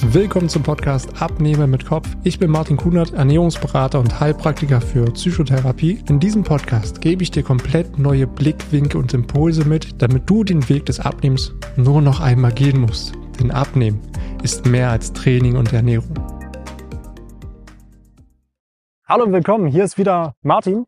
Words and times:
Willkommen 0.00 0.48
zum 0.48 0.62
Podcast 0.62 1.20
Abnehmer 1.20 1.66
mit 1.66 1.84
Kopf. 1.84 2.08
Ich 2.22 2.38
bin 2.38 2.52
Martin 2.52 2.76
Kunert, 2.76 3.14
Ernährungsberater 3.14 3.98
und 3.98 4.20
Heilpraktiker 4.20 4.80
für 4.80 5.04
Psychotherapie. 5.06 6.02
In 6.08 6.20
diesem 6.20 6.44
Podcast 6.44 7.00
gebe 7.00 7.24
ich 7.24 7.32
dir 7.32 7.42
komplett 7.42 7.98
neue 7.98 8.28
Blickwinkel 8.28 9.00
und 9.00 9.12
Impulse 9.12 9.66
mit, 9.66 10.00
damit 10.00 10.30
du 10.30 10.44
den 10.44 10.68
Weg 10.68 10.86
des 10.86 11.00
Abnehmens 11.00 11.52
nur 11.74 12.00
noch 12.00 12.20
einmal 12.20 12.52
gehen 12.52 12.80
musst. 12.80 13.12
Denn 13.40 13.50
Abnehmen 13.50 14.00
ist 14.44 14.66
mehr 14.66 14.90
als 14.90 15.12
Training 15.12 15.56
und 15.56 15.72
Ernährung. 15.72 16.14
Hallo 19.04 19.24
und 19.24 19.32
willkommen, 19.32 19.66
hier 19.66 19.82
ist 19.82 19.98
wieder 19.98 20.36
Martin. 20.42 20.86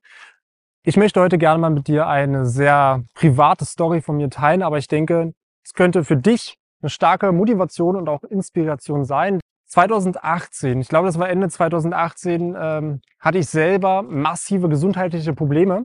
Ich 0.84 0.96
möchte 0.96 1.20
heute 1.20 1.36
gerne 1.36 1.58
mal 1.58 1.70
mit 1.70 1.88
dir 1.88 2.06
eine 2.06 2.46
sehr 2.46 3.02
private 3.14 3.64
Story 3.64 4.02
von 4.02 4.18
mir 4.18 4.30
teilen, 4.30 4.62
aber 4.62 4.78
ich 4.78 4.86
denke, 4.86 5.34
es 5.64 5.74
könnte 5.74 6.04
für 6.04 6.16
dich 6.16 6.59
eine 6.82 6.90
starke 6.90 7.32
Motivation 7.32 7.96
und 7.96 8.08
auch 8.08 8.24
Inspiration 8.24 9.04
sein. 9.04 9.40
2018, 9.66 10.80
ich 10.80 10.88
glaube, 10.88 11.06
das 11.06 11.18
war 11.18 11.28
Ende 11.28 11.48
2018, 11.48 12.56
ähm, 12.58 13.00
hatte 13.20 13.38
ich 13.38 13.46
selber 13.46 14.02
massive 14.02 14.68
gesundheitliche 14.68 15.32
Probleme. 15.32 15.84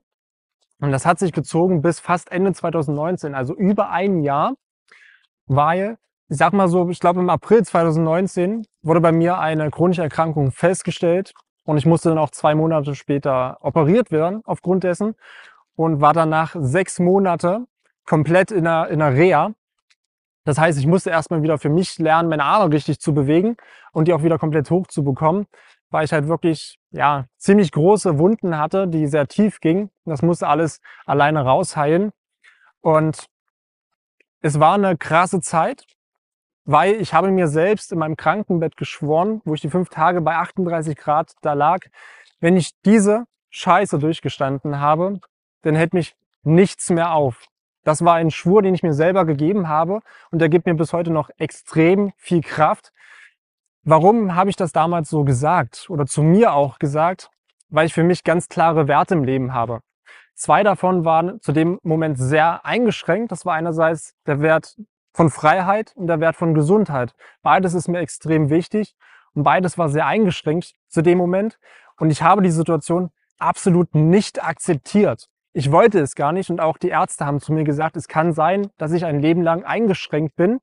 Und 0.80 0.92
das 0.92 1.06
hat 1.06 1.20
sich 1.20 1.32
gezogen 1.32 1.82
bis 1.82 2.00
fast 2.00 2.32
Ende 2.32 2.54
2019, 2.54 3.36
also 3.36 3.56
über 3.56 3.90
ein 3.92 4.22
Jahr, 4.22 4.54
weil, 5.46 5.98
ich 6.30 6.38
sag 6.38 6.54
mal 6.54 6.68
so, 6.68 6.90
ich 6.90 7.00
glaube 7.00 7.20
im 7.20 7.30
April 7.30 7.64
2019 7.64 8.66
wurde 8.82 9.02
bei 9.02 9.12
mir 9.12 9.38
eine 9.40 9.70
chronische 9.70 10.02
Erkrankung 10.02 10.52
festgestellt 10.52 11.34
und 11.64 11.78
ich 11.78 11.86
musste 11.86 12.10
dann 12.10 12.18
auch 12.18 12.32
zwei 12.32 12.56
Monate 12.56 12.96
später 12.96 13.58
operiert 13.62 14.12
werden 14.12 14.42
aufgrund 14.46 14.84
dessen 14.84 15.16
und 15.76 16.02
war 16.02 16.14
danach 16.14 16.56
sechs 16.60 17.00
Monate 17.00 17.66
komplett 18.06 18.52
in 18.52 18.68
einer, 18.68 18.90
in 18.90 19.02
einer 19.02 19.16
Reha 19.16 19.54
das 20.46 20.60
heißt, 20.60 20.80
ich 20.80 20.88
musste 20.88 21.10
erstmal 21.10 21.42
wieder 21.42 21.58
für 21.58 21.70
mich 21.70 21.98
lernen, 21.98 22.30
meine 22.30 22.44
Arme 22.44 22.72
richtig 22.74 23.00
zu 23.00 23.14
bewegen 23.14 23.58
und 23.92 24.08
die 24.08 24.14
auch 24.14 24.24
wieder 24.24 24.38
komplett 24.38 24.70
hoch 24.70 24.88
zu 24.88 25.04
bekommen, 25.04 25.48
weil 25.90 26.06
ich 26.06 26.14
halt 26.14 26.28
wirklich 26.28 26.80
ja 26.92 27.26
ziemlich 27.38 27.72
große 27.72 28.20
Wunden 28.20 28.58
hatte, 28.58 28.88
die 28.88 29.08
sehr 29.08 29.28
tief 29.28 29.60
gingen. 29.60 29.90
Das 30.06 30.22
musste 30.22 30.48
alles 30.48 30.80
alleine 31.06 31.42
rausheilen. 31.42 32.12
Und 32.82 33.26
es 34.42 34.60
war 34.60 34.76
eine 34.76 34.96
krasse 34.96 35.42
Zeit, 35.42 35.86
weil 36.64 36.94
ich 36.96 37.16
habe 37.16 37.32
mir 37.32 37.48
selbst 37.48 37.92
in 37.92 37.98
meinem 37.98 38.16
Krankenbett 38.16 38.78
geschworen, 38.78 39.42
wo 39.46 39.56
ich 39.56 39.62
die 39.62 39.70
fünf 39.72 39.90
Tage 39.90 40.22
bei 40.22 40.36
38 40.36 40.96
Grad 40.96 41.34
da 41.42 41.54
lag, 41.54 41.80
wenn 42.40 42.56
ich 42.56 42.72
diese 42.86 43.26
Scheiße 43.50 43.98
durchgestanden 43.98 44.80
habe, 44.80 45.20
dann 45.64 45.74
hält 45.74 45.96
mich 45.96 46.16
nichts 46.44 46.92
mehr 46.92 47.14
auf. 47.14 47.48
Das 47.86 48.04
war 48.04 48.16
ein 48.16 48.32
Schwur, 48.32 48.64
den 48.64 48.74
ich 48.74 48.82
mir 48.84 48.94
selber 48.94 49.26
gegeben 49.26 49.70
habe 49.70 50.02
und 50.32 50.40
der 50.40 50.50
gibt 50.50 50.66
mir 50.66 50.74
bis 50.74 50.92
heute 50.92 51.12
noch 51.12 51.30
extrem 51.38 52.12
viel 52.18 52.42
Kraft. 52.42 52.92
Warum 53.84 54.34
habe 54.36 54.50
ich 54.50 54.56
das 54.56 54.72
damals 54.72 55.08
so 55.08 55.24
gesagt 55.24 55.86
oder 55.90 56.08
zu 56.08 56.24
mir 56.24 56.54
auch 56.54 56.80
gesagt? 56.80 57.30
Weil 57.70 57.86
ich 57.86 57.94
für 57.94 58.04
mich 58.04 58.24
ganz 58.24 58.50
klare 58.50 58.88
Werte 58.88 59.14
im 59.14 59.24
Leben 59.24 59.54
habe. 59.54 59.82
Zwei 60.34 60.64
davon 60.64 61.06
waren 61.06 61.40
zu 61.42 61.52
dem 61.52 61.80
Moment 61.84 62.18
sehr 62.18 62.66
eingeschränkt. 62.66 63.32
Das 63.32 63.46
war 63.46 63.54
einerseits 63.54 64.16
der 64.26 64.42
Wert 64.42 64.76
von 65.14 65.30
Freiheit 65.30 65.94
und 65.96 66.08
der 66.08 66.20
Wert 66.20 66.36
von 66.36 66.56
Gesundheit. 66.56 67.14
Beides 67.44 67.76
ist 67.76 67.88
mir 67.88 68.00
extrem 68.00 68.50
wichtig 68.50 68.96
und 69.36 69.44
beides 69.44 69.78
war 69.78 69.90
sehr 69.90 70.08
eingeschränkt 70.08 70.74
zu 70.88 71.04
dem 71.04 71.20
Moment. 71.20 71.60
Und 71.98 72.10
ich 72.10 72.24
habe 72.24 72.42
die 72.42 72.50
Situation 72.50 73.12
absolut 73.38 73.94
nicht 73.94 74.44
akzeptiert. 74.44 75.30
Ich 75.58 75.72
wollte 75.72 76.02
es 76.02 76.16
gar 76.16 76.34
nicht 76.34 76.50
und 76.50 76.60
auch 76.60 76.78
die 76.78 76.90
Ärzte 76.90 77.26
haben 77.26 77.40
zu 77.40 77.54
mir 77.54 77.64
gesagt, 77.64 77.96
es 77.96 78.10
kann 78.10 78.34
sein, 78.34 78.72
dass 78.78 78.92
ich 78.92 79.06
ein 79.06 79.22
Leben 79.22 79.42
lang 79.42 79.64
eingeschränkt 79.64 80.36
bin. 80.36 80.60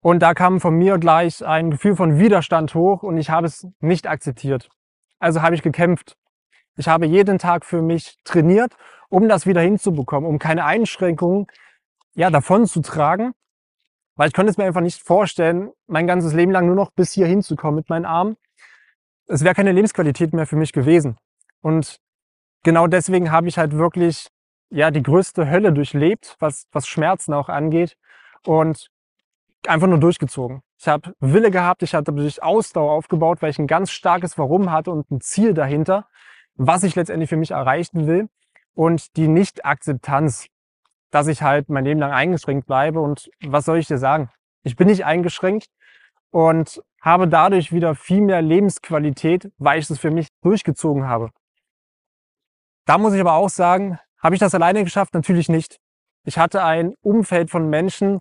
Und 0.00 0.20
da 0.20 0.32
kam 0.32 0.60
von 0.60 0.74
mir 0.78 0.96
gleich 0.96 1.44
ein 1.44 1.72
Gefühl 1.72 1.94
von 1.94 2.18
Widerstand 2.18 2.74
hoch 2.74 3.02
und 3.02 3.18
ich 3.18 3.28
habe 3.28 3.46
es 3.46 3.66
nicht 3.80 4.06
akzeptiert. 4.06 4.70
Also 5.18 5.42
habe 5.42 5.54
ich 5.54 5.60
gekämpft. 5.60 6.16
Ich 6.78 6.88
habe 6.88 7.04
jeden 7.04 7.36
Tag 7.36 7.66
für 7.66 7.82
mich 7.82 8.16
trainiert, 8.24 8.74
um 9.10 9.28
das 9.28 9.44
wieder 9.44 9.60
hinzubekommen, 9.60 10.26
um 10.26 10.38
keine 10.38 10.64
Einschränkungen 10.64 11.46
ja, 12.14 12.30
davon 12.30 12.64
zu 12.64 12.80
tragen. 12.80 13.34
Weil 14.14 14.28
ich 14.28 14.34
konnte 14.34 14.48
es 14.48 14.56
mir 14.56 14.64
einfach 14.64 14.80
nicht 14.80 15.02
vorstellen, 15.02 15.70
mein 15.86 16.06
ganzes 16.06 16.32
Leben 16.32 16.50
lang 16.50 16.64
nur 16.64 16.76
noch 16.76 16.92
bis 16.92 17.12
hier 17.12 17.26
hinzukommen 17.26 17.76
mit 17.76 17.90
meinen 17.90 18.06
Armen. 18.06 18.38
Es 19.26 19.44
wäre 19.44 19.54
keine 19.54 19.72
Lebensqualität 19.72 20.32
mehr 20.32 20.46
für 20.46 20.56
mich 20.56 20.72
gewesen. 20.72 21.18
Und 21.60 22.00
genau 22.66 22.88
deswegen 22.88 23.30
habe 23.30 23.46
ich 23.46 23.58
halt 23.58 23.78
wirklich 23.78 24.26
ja 24.70 24.90
die 24.90 25.02
größte 25.02 25.48
Hölle 25.48 25.72
durchlebt, 25.72 26.34
was, 26.40 26.66
was 26.72 26.88
Schmerzen 26.88 27.32
auch 27.32 27.48
angeht 27.48 27.96
und 28.44 28.88
einfach 29.68 29.86
nur 29.86 30.00
durchgezogen. 30.00 30.62
Ich 30.76 30.88
habe 30.88 31.14
Wille 31.20 31.52
gehabt, 31.52 31.84
ich 31.84 31.94
hatte 31.94 32.12
durch 32.12 32.42
Ausdauer 32.42 32.90
aufgebaut, 32.90 33.40
weil 33.40 33.50
ich 33.50 33.60
ein 33.60 33.68
ganz 33.68 33.92
starkes 33.92 34.36
Warum 34.36 34.72
hatte 34.72 34.90
und 34.90 35.08
ein 35.12 35.20
Ziel 35.20 35.54
dahinter, 35.54 36.08
was 36.56 36.82
ich 36.82 36.96
letztendlich 36.96 37.30
für 37.30 37.36
mich 37.36 37.52
erreichen 37.52 38.08
will 38.08 38.28
und 38.74 39.16
die 39.16 39.28
Nicht-Akzeptanz, 39.28 40.48
dass 41.12 41.28
ich 41.28 41.42
halt 41.42 41.68
mein 41.68 41.84
Leben 41.84 42.00
lang 42.00 42.10
eingeschränkt 42.10 42.66
bleibe 42.66 43.00
und 43.00 43.30
was 43.46 43.64
soll 43.64 43.78
ich 43.78 43.86
dir 43.86 43.98
sagen? 43.98 44.28
Ich 44.64 44.74
bin 44.74 44.88
nicht 44.88 45.04
eingeschränkt 45.04 45.68
und 46.32 46.82
habe 47.00 47.28
dadurch 47.28 47.72
wieder 47.72 47.94
viel 47.94 48.22
mehr 48.22 48.42
Lebensqualität, 48.42 49.52
weil 49.56 49.78
ich 49.78 49.88
es 49.88 50.00
für 50.00 50.10
mich 50.10 50.30
durchgezogen 50.42 51.06
habe. 51.06 51.30
Da 52.86 52.98
muss 52.98 53.14
ich 53.14 53.20
aber 53.20 53.34
auch 53.34 53.50
sagen, 53.50 53.98
habe 54.22 54.34
ich 54.34 54.40
das 54.40 54.54
alleine 54.54 54.84
geschafft? 54.84 55.12
Natürlich 55.12 55.48
nicht. 55.48 55.78
Ich 56.24 56.38
hatte 56.38 56.62
ein 56.64 56.94
Umfeld 57.02 57.50
von 57.50 57.68
Menschen, 57.68 58.20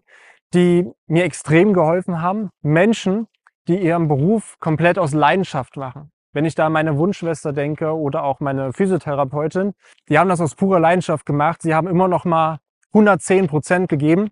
die 0.54 0.92
mir 1.08 1.24
extrem 1.24 1.74
geholfen 1.74 2.22
haben. 2.22 2.50
Menschen, 2.62 3.28
die 3.68 3.78
ihren 3.78 4.08
Beruf 4.08 4.58
komplett 4.60 5.00
aus 5.00 5.14
Leidenschaft 5.14 5.78
machen. 5.78 6.12
Wenn 6.34 6.46
ich 6.46 6.56
da 6.56 6.66
an 6.66 6.74
meine 6.74 6.98
Wunschschwester 6.98 7.54
denke 7.54 7.96
oder 7.96 8.24
auch 8.24 8.40
meine 8.40 8.74
Physiotherapeutin, 8.74 9.74
die 10.10 10.20
haben 10.20 10.30
das 10.30 10.42
aus 10.42 10.56
purer 10.56 10.80
Leidenschaft 10.80 11.26
gemacht. 11.26 11.62
Sie 11.62 11.74
haben 11.74 11.88
immer 11.88 12.08
noch 12.08 12.26
mal 12.26 12.60
110 12.90 13.48
Prozent 13.48 13.88
gegeben. 13.88 14.32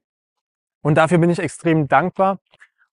Und 0.81 0.95
dafür 0.95 1.19
bin 1.19 1.29
ich 1.29 1.39
extrem 1.39 1.87
dankbar. 1.87 2.39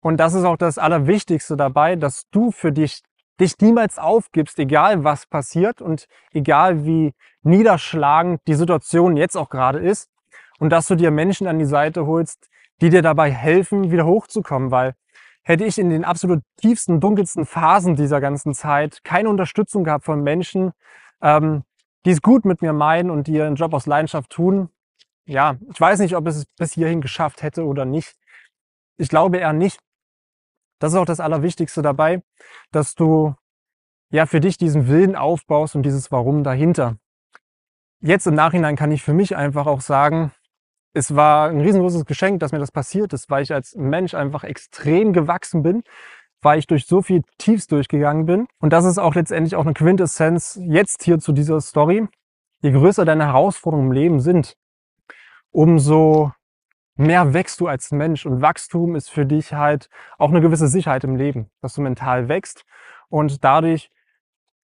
Und 0.01 0.19
das 0.19 0.35
ist 0.35 0.45
auch 0.45 0.57
das 0.57 0.79
Allerwichtigste 0.79 1.57
dabei, 1.57 1.97
dass 1.97 2.29
du 2.31 2.51
für 2.51 2.73
dich 2.73 3.03
dich 3.41 3.59
niemals 3.61 3.99
aufgibst, 3.99 4.59
egal 4.59 5.05
was 5.05 5.27
passiert 5.27 5.83
und 5.83 6.07
egal 6.33 6.85
wie 6.85 7.15
niederschlagend 7.43 8.41
die 8.47 8.55
Situation 8.55 9.17
jetzt 9.17 9.37
auch 9.37 9.51
gerade 9.51 9.79
ist 9.79 10.11
und 10.59 10.71
dass 10.71 10.87
du 10.87 10.95
dir 10.95 11.11
Menschen 11.11 11.47
an 11.47 11.59
die 11.59 11.67
Seite 11.67 12.07
holst, 12.07 12.49
die 12.81 12.91
dir 12.91 13.03
dabei 13.03 13.31
helfen, 13.31 13.91
wieder 13.91 14.07
hochzukommen, 14.07 14.71
weil 14.71 14.95
hätte 15.43 15.65
ich 15.65 15.79
in 15.79 15.91
den 15.91 16.05
absolut 16.05 16.43
tiefsten, 16.57 17.01
dunkelsten 17.01 17.47
Phasen 17.47 17.95
dieser 17.95 18.21
ganzen 18.21 18.53
Zeit 18.53 19.05
keine 19.05 19.29
Unterstützung 19.29 19.85
gehabt 19.85 20.05
von 20.05 20.23
Menschen, 20.23 20.73
ähm, 21.23 21.63
die 22.05 22.11
es 22.11 22.23
gut 22.23 22.45
mit 22.45 22.63
mir 22.63 22.73
meinen 22.73 23.11
und 23.11 23.27
die 23.27 23.35
ihren 23.35 23.55
Job 23.55 23.73
aus 23.75 23.87
Leidenschaft 23.87 24.31
tun, 24.31 24.71
ja, 25.27 25.57
ich 25.73 25.81
weiß 25.81 25.99
nicht, 25.99 26.17
ob 26.17 26.27
es 26.29 26.47
bis 26.57 26.73
hierhin 26.73 27.01
geschafft 27.01 27.43
hätte 27.43 27.65
oder 27.65 27.85
nicht. 27.85 28.15
Ich 28.97 29.09
glaube 29.09 29.39
eher 29.39 29.53
nicht. 29.53 29.81
Das 30.79 30.93
ist 30.93 30.99
auch 30.99 31.07
das 31.07 31.21
Allerwichtigste 31.21 31.83
dabei, 31.83 32.23
dass 32.71 32.95
du 32.95 33.35
ja 34.11 34.27
für 34.27 34.41
dich 34.41 34.59
diesen 34.59 34.89
Willen 34.89 35.17
aufbaust 35.17 35.75
und 35.75 35.83
dieses 35.83 36.13
Warum 36.13 36.45
dahinter. 36.45 36.97
Jetzt 38.01 38.27
im 38.27 38.35
Nachhinein 38.35 38.77
kann 38.77 38.93
ich 38.93 39.03
für 39.03 39.15
mich 39.15 39.37
einfach 39.37 39.67
auch 39.67 39.81
sagen, 39.81 40.33
es 40.93 41.15
war 41.15 41.51
ein 41.51 41.61
riesengroßes 41.61 42.05
Geschenk, 42.07 42.41
dass 42.41 42.53
mir 42.53 42.59
das 42.59 42.73
passiert 42.73 43.13
ist, 43.13 43.29
weil 43.29 43.43
ich 43.43 43.53
als 43.53 43.75
Mensch 43.77 44.15
einfach 44.15 44.45
extrem 44.45 45.13
gewachsen 45.13 45.63
bin, 45.63 45.83
weil 46.41 46.59
ich 46.59 46.67
durch 46.67 46.87
so 46.87 47.03
viel 47.03 47.23
Tiefs 47.39 47.67
durchgegangen 47.67 48.25
bin. 48.25 48.47
Und 48.61 48.73
das 48.73 48.85
ist 48.85 48.99
auch 48.99 49.15
letztendlich 49.15 49.57
auch 49.57 49.65
eine 49.65 49.75
Quintessenz 49.75 50.59
jetzt 50.63 51.03
hier 51.03 51.19
zu 51.19 51.33
dieser 51.33 51.61
Story. 51.61 52.07
Je 52.61 52.73
größer 52.73 53.05
deine 53.05 53.27
Herausforderungen 53.27 53.89
im 53.89 53.93
Leben 53.93 54.21
sind, 54.21 54.57
umso 55.51 56.33
mehr 56.97 57.35
wächst 57.35 57.61
du 57.61 57.69
als 57.69 57.93
Mensch. 57.93 58.27
Und 58.27 58.43
Wachstum 58.43 58.97
ist 58.97 59.11
für 59.11 59.27
dich 59.27 59.53
halt 59.53 59.89
auch 60.19 60.31
eine 60.31 60.41
gewisse 60.41 60.69
Sicherheit 60.69 61.05
im 61.05 61.17
Leben, 61.17 61.51
dass 61.61 61.75
du 61.75 61.83
mental 61.83 62.29
wächst 62.29 62.65
und 63.09 63.45
dadurch 63.45 63.91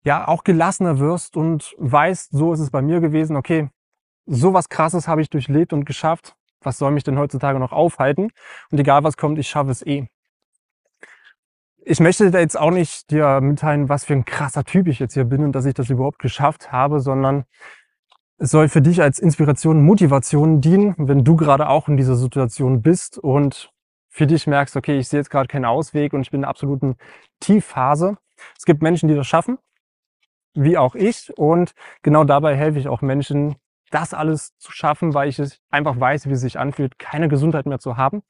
ja 0.04 0.26
auch 0.26 0.44
gelassener 0.44 0.98
wirst 0.98 1.36
und 1.36 1.74
weißt, 1.78 2.32
so 2.32 2.52
ist 2.52 2.60
es 2.60 2.70
bei 2.70 2.82
mir 2.82 3.00
gewesen, 3.00 3.36
okay, 3.36 3.70
so 4.26 4.52
was 4.52 4.68
krasses 4.68 5.08
habe 5.08 5.20
ich 5.20 5.30
durchlebt 5.30 5.72
und 5.72 5.84
geschafft. 5.84 6.34
Was 6.60 6.78
soll 6.78 6.92
mich 6.92 7.04
denn 7.04 7.18
heutzutage 7.18 7.58
noch 7.58 7.72
aufhalten? 7.72 8.30
Und 8.70 8.78
egal 8.78 9.04
was 9.04 9.16
kommt, 9.16 9.38
ich 9.38 9.48
schaffe 9.48 9.70
es 9.70 9.84
eh. 9.84 10.08
Ich 11.84 11.98
möchte 11.98 12.30
da 12.30 12.38
jetzt 12.38 12.58
auch 12.58 12.70
nicht 12.70 13.10
dir 13.10 13.40
mitteilen, 13.40 13.88
was 13.88 14.04
für 14.04 14.12
ein 14.12 14.24
krasser 14.24 14.62
Typ 14.62 14.86
ich 14.86 15.00
jetzt 15.00 15.14
hier 15.14 15.24
bin 15.24 15.42
und 15.42 15.52
dass 15.52 15.64
ich 15.64 15.74
das 15.74 15.90
überhaupt 15.90 16.20
geschafft 16.20 16.70
habe, 16.70 17.00
sondern 17.00 17.44
soll 18.42 18.68
für 18.68 18.82
dich 18.82 19.00
als 19.00 19.18
Inspiration, 19.20 19.82
Motivation 19.82 20.60
dienen, 20.60 20.94
wenn 20.98 21.24
du 21.24 21.36
gerade 21.36 21.68
auch 21.68 21.88
in 21.88 21.96
dieser 21.96 22.16
Situation 22.16 22.82
bist 22.82 23.16
und 23.18 23.70
für 24.08 24.26
dich 24.26 24.46
merkst, 24.46 24.76
okay, 24.76 24.98
ich 24.98 25.08
sehe 25.08 25.20
jetzt 25.20 25.30
gerade 25.30 25.46
keinen 25.46 25.64
Ausweg 25.64 26.12
und 26.12 26.22
ich 26.22 26.30
bin 26.30 26.40
in 26.40 26.44
einer 26.44 26.50
absoluten 26.50 26.96
Tiefphase. 27.40 28.18
Es 28.58 28.64
gibt 28.64 28.82
Menschen, 28.82 29.08
die 29.08 29.14
das 29.14 29.26
schaffen, 29.26 29.58
wie 30.54 30.76
auch 30.76 30.94
ich. 30.96 31.32
Und 31.38 31.72
genau 32.02 32.24
dabei 32.24 32.56
helfe 32.56 32.78
ich 32.78 32.88
auch 32.88 33.00
Menschen, 33.00 33.54
das 33.90 34.12
alles 34.12 34.56
zu 34.58 34.72
schaffen, 34.72 35.14
weil 35.14 35.28
ich 35.28 35.38
es 35.38 35.60
einfach 35.70 35.98
weiß, 35.98 36.28
wie 36.28 36.32
es 36.32 36.40
sich 36.40 36.58
anfühlt, 36.58 36.98
keine 36.98 37.28
Gesundheit 37.28 37.66
mehr 37.66 37.78
zu 37.78 37.96
haben. 37.96 38.22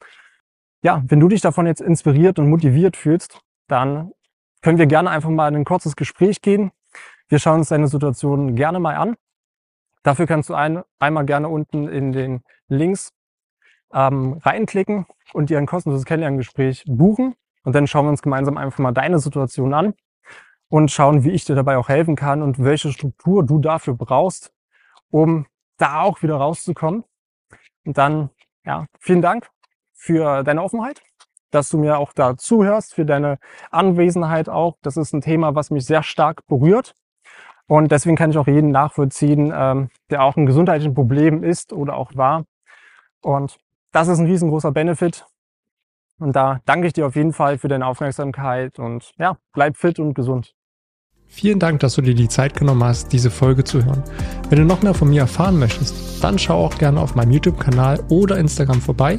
ja, 0.85 1.03
wenn 1.07 1.21
du 1.21 1.29
dich 1.29 1.41
davon 1.41 1.67
jetzt 1.67 1.81
inspiriert 1.81 2.39
und 2.39 2.51
motiviert 2.51 2.97
fühlst, 2.97 3.41
dann 3.69 4.13
können 4.63 4.79
wir 4.79 4.87
gerne 4.87 5.11
einfach 5.11 5.31
mal 5.31 5.49
in 5.49 5.57
ein 5.57 5.65
kurzes 5.65 5.97
Gespräch 5.97 6.43
gehen. 6.43 6.73
Wir 7.29 7.39
schauen 7.39 7.61
uns 7.61 7.69
deine 7.69 7.89
Situation 7.89 8.57
gerne 8.57 8.81
mal 8.81 8.97
an. 8.97 9.17
Dafür 10.03 10.27
kannst 10.27 10.49
du 10.51 10.55
ein, 10.55 10.83
einmal 10.99 11.25
gerne 11.25 11.49
unten 11.49 11.89
in 11.89 12.13
den 12.13 12.43
Links 12.69 13.13
ähm, 13.93 14.39
reinklicken 14.43 15.07
und 15.33 15.51
dir 15.51 15.59
ein 15.59 15.67
kostenloses 15.67 16.05
Kennenlerngespräch 16.05 16.85
buchen. 16.87 17.35
Und 17.65 17.75
dann 17.75 17.87
schauen 17.87 18.07
wir 18.07 18.11
uns 18.11 18.23
gemeinsam 18.23 18.57
einfach 18.57 18.79
mal 18.79 18.93
deine 18.93 19.19
Situation 19.19 19.75
an 19.75 19.95
und 20.69 20.91
schauen, 20.91 21.23
wie 21.23 21.31
ich 21.31 21.45
dir 21.45 21.55
dabei 21.55 21.77
auch 21.77 21.89
helfen 21.89 22.17
kann 22.17 22.43
und 22.43 22.63
welche 22.63 22.91
Struktur 22.91 23.45
du 23.45 23.61
dafür 23.61 23.95
brauchst, 23.95 24.53
um 25.11 25.47
da 25.77 26.03
auch 26.03 26.23
wieder 26.23 26.37
rauszukommen. 26.37 27.05
Und 27.85 27.99
dann, 27.99 28.31
ja, 28.65 28.87
vielen 28.99 29.23
Dank 29.23 29.49
für 29.93 30.43
deine 30.43 30.63
Offenheit, 30.63 31.03
dass 31.51 31.69
du 31.69 31.79
mir 31.79 31.99
auch 31.99 32.13
da 32.13 32.37
zuhörst, 32.37 32.95
für 32.95 33.05
deine 33.05 33.39
Anwesenheit 33.71 34.49
auch. 34.49 34.77
Das 34.83 34.97
ist 34.97 35.13
ein 35.13 35.21
Thema, 35.21 35.55
was 35.55 35.71
mich 35.71 35.85
sehr 35.85 36.03
stark 36.03 36.47
berührt. 36.47 36.95
Und 37.69 37.91
deswegen 37.93 38.17
kann 38.17 38.31
ich 38.31 38.39
auch 38.39 38.47
jeden 38.47 38.71
nachvollziehen, 38.71 39.53
ähm, 39.55 39.89
der 40.11 40.23
auch 40.23 40.37
ein 40.37 40.47
gesundheitliches 40.47 40.95
Problem 40.95 41.43
ist 41.43 41.73
oder 41.73 41.97
auch 41.97 42.15
war. 42.15 42.45
Und 43.23 43.59
das 43.93 44.09
ist 44.09 44.19
ein 44.19 44.27
riesengroßer 44.27 44.73
Benefit. 44.73 45.27
Und 46.19 46.37
da 46.37 46.61
danke 46.67 46.87
ich 46.87 46.93
dir 46.93 47.07
auf 47.07 47.17
jeden 47.17 47.33
Fall 47.33 47.59
für 47.59 47.69
deine 47.69 47.87
Aufmerksamkeit 47.87 48.79
und 48.79 49.13
ja, 49.19 49.37
bleib 49.53 49.77
fit 49.77 49.99
und 49.99 50.15
gesund. 50.15 50.55
Vielen 51.27 51.59
Dank, 51.59 51.81
dass 51.81 51.95
du 51.95 52.03
dir 52.03 52.15
die 52.15 52.29
Zeit 52.29 52.55
genommen 52.55 52.85
hast, 52.85 53.11
diese 53.13 53.31
Folge 53.31 53.65
zu 53.65 53.83
hören. 53.85 54.03
Wenn 54.51 54.59
du 54.59 54.65
noch 54.65 54.83
mehr 54.83 54.93
von 54.93 55.09
mir 55.09 55.23
erfahren 55.23 55.59
möchtest, 55.59 56.23
dann 56.23 56.39
schau 56.39 56.63
auch 56.67 56.77
gerne 56.77 57.01
auf 57.01 57.15
meinem 57.15 57.31
YouTube-Kanal 57.31 58.05
oder 58.11 58.37
Instagram 58.37 58.83
vorbei. 58.83 59.19